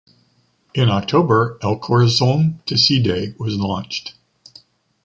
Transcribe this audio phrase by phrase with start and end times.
[0.73, 4.15] In October, “El Corazón Decide” was launched.